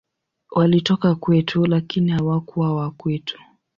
[0.51, 3.39] Walitoka kwetu, lakini hawakuwa wa kwetu.